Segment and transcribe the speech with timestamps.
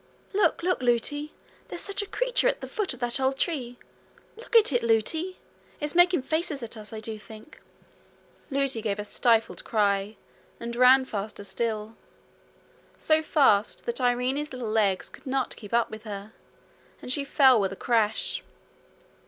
[0.33, 1.31] 'Look, look, Lootie!
[1.67, 3.77] There's such a curious creature at the foot of that old tree.
[4.35, 5.37] Look at it, Lootie!
[5.79, 7.61] It's making faces at us, I do think.'
[8.49, 10.15] Lootie gave a stifled cry,
[10.59, 11.95] and ran faster still
[12.97, 16.33] so fast that Irene's little legs could not keep up with her,
[16.99, 18.41] and she fell with a crash.